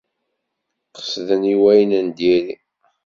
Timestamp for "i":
1.53-1.55